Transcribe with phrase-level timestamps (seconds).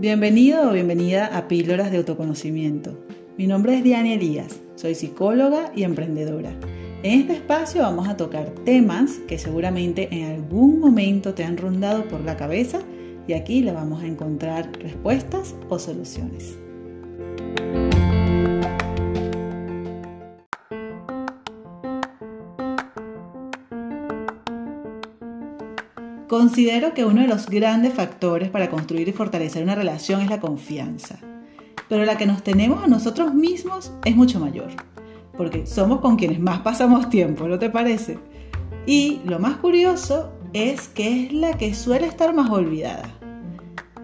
[0.00, 2.98] Bienvenido o bienvenida a Píldoras de Autoconocimiento.
[3.36, 6.54] Mi nombre es Diana Elías, soy psicóloga y emprendedora.
[7.02, 12.08] En este espacio vamos a tocar temas que seguramente en algún momento te han rondado
[12.08, 12.80] por la cabeza
[13.28, 16.56] y aquí le vamos a encontrar respuestas o soluciones.
[26.30, 30.38] Considero que uno de los grandes factores para construir y fortalecer una relación es la
[30.38, 31.18] confianza,
[31.88, 34.68] pero la que nos tenemos a nosotros mismos es mucho mayor,
[35.36, 38.20] porque somos con quienes más pasamos tiempo, ¿no te parece?
[38.86, 43.10] Y lo más curioso es que es la que suele estar más olvidada.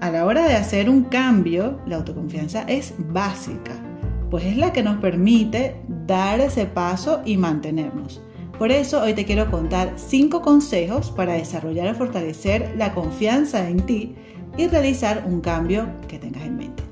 [0.00, 3.72] A la hora de hacer un cambio, la autoconfianza es básica,
[4.30, 8.22] pues es la que nos permite dar ese paso y mantenernos.
[8.58, 13.80] Por eso hoy te quiero contar 5 consejos para desarrollar y fortalecer la confianza en
[13.80, 14.14] ti
[14.56, 16.82] y realizar un cambio que tengas en mente.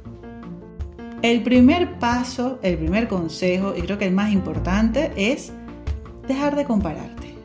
[1.23, 5.53] El primer paso, el primer consejo y creo que el más importante es
[6.27, 7.37] dejar de compararte.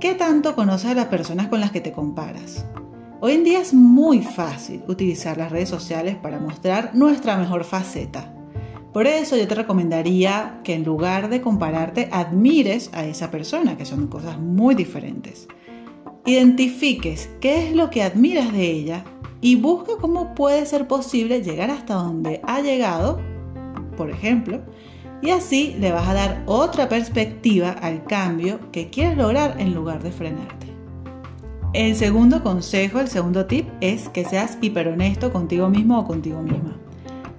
[0.00, 2.66] ¿Qué tanto conoces a las personas con las que te comparas?
[3.20, 8.35] Hoy en día es muy fácil utilizar las redes sociales para mostrar nuestra mejor faceta
[8.96, 13.84] por eso yo te recomendaría que en lugar de compararte, admires a esa persona, que
[13.84, 15.48] son cosas muy diferentes.
[16.24, 19.04] Identifiques qué es lo que admiras de ella
[19.42, 23.20] y busca cómo puede ser posible llegar hasta donde ha llegado,
[23.98, 24.62] por ejemplo,
[25.20, 30.02] y así le vas a dar otra perspectiva al cambio que quieres lograr en lugar
[30.02, 30.68] de frenarte.
[31.74, 36.78] El segundo consejo, el segundo tip es que seas hiperhonesto contigo mismo o contigo misma.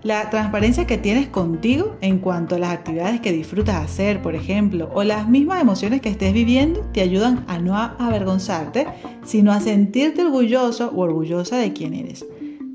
[0.08, 4.90] La transparencia que tienes contigo en cuanto a las actividades que disfrutas hacer, por ejemplo,
[4.94, 8.88] o las mismas emociones que estés viviendo, te ayudan a no avergonzarte,
[9.26, 12.26] sino a sentirte orgulloso o orgullosa de quién eres.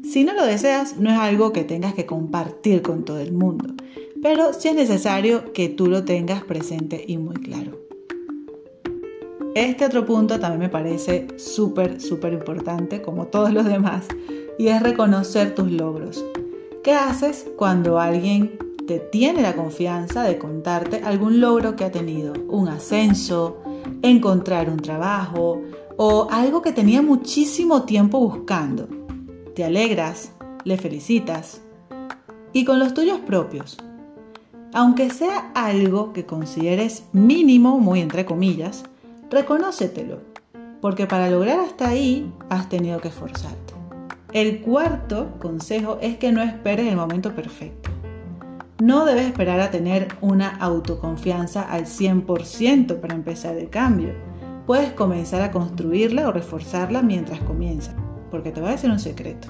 [0.05, 3.73] Si no lo deseas, no es algo que tengas que compartir con todo el mundo,
[4.21, 7.81] pero sí es necesario que tú lo tengas presente y muy claro.
[9.55, 14.07] Este otro punto también me parece súper, súper importante, como todos los demás,
[14.59, 16.23] y es reconocer tus logros.
[16.83, 22.33] ¿Qué haces cuando alguien te tiene la confianza de contarte algún logro que ha tenido?
[22.49, 23.59] Un ascenso,
[24.03, 25.63] encontrar un trabajo
[25.97, 28.89] o algo que tenía muchísimo tiempo buscando.
[29.55, 30.33] Te alegras,
[30.65, 31.61] le felicitas.
[32.53, 33.79] Y con los tuyos propios.
[34.73, 38.83] Aunque sea algo que consideres mínimo, muy entre comillas,
[39.31, 40.19] reconócetelo,
[40.81, 43.82] porque para lograr hasta ahí has tenido que esforzarte.
[44.33, 47.91] El cuarto consejo es que no esperes el momento perfecto.
[48.81, 54.15] No debes esperar a tener una autoconfianza al 100% para empezar el cambio.
[54.67, 57.95] Puedes comenzar a construirla o reforzarla mientras comienza,
[58.31, 59.49] porque te voy a decir un secreto.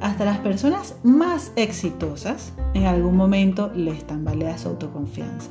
[0.00, 5.50] Hasta las personas más exitosas en algún momento les tambalea su autoconfianza.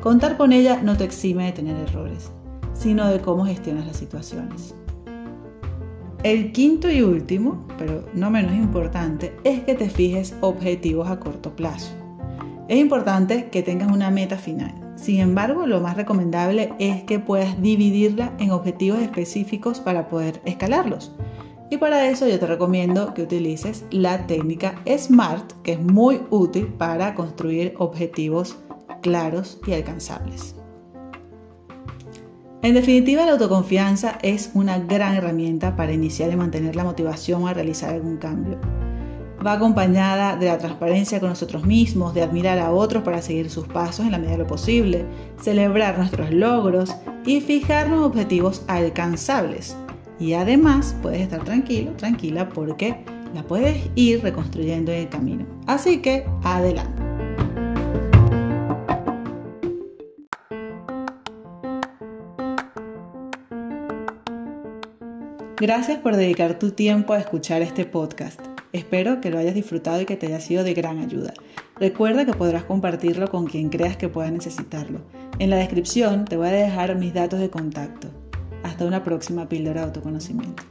[0.00, 2.32] Contar con ella no te exime de tener errores,
[2.74, 4.74] sino de cómo gestionas las situaciones.
[6.22, 11.56] El quinto y último, pero no menos importante, es que te fijes objetivos a corto
[11.56, 11.94] plazo.
[12.68, 14.74] Es importante que tengas una meta final.
[14.96, 21.10] Sin embargo, lo más recomendable es que puedas dividirla en objetivos específicos para poder escalarlos.
[21.70, 26.66] Y para eso yo te recomiendo que utilices la técnica SMART, que es muy útil
[26.66, 28.58] para construir objetivos
[29.00, 30.59] claros y alcanzables.
[32.62, 37.54] En definitiva, la autoconfianza es una gran herramienta para iniciar y mantener la motivación a
[37.54, 38.58] realizar algún cambio.
[39.44, 43.66] Va acompañada de la transparencia con nosotros mismos, de admirar a otros para seguir sus
[43.66, 45.06] pasos en la medida de lo posible,
[45.40, 46.94] celebrar nuestros logros
[47.24, 49.74] y fijarnos objetivos alcanzables.
[50.18, 53.02] Y además puedes estar tranquilo, tranquila, porque
[53.34, 55.46] la puedes ir reconstruyendo en el camino.
[55.66, 56.99] Así que adelante.
[65.60, 68.40] Gracias por dedicar tu tiempo a escuchar este podcast.
[68.72, 71.34] Espero que lo hayas disfrutado y que te haya sido de gran ayuda.
[71.78, 75.02] Recuerda que podrás compartirlo con quien creas que pueda necesitarlo.
[75.38, 78.08] En la descripción te voy a dejar mis datos de contacto.
[78.62, 80.62] Hasta una próxima píldora de autoconocimiento.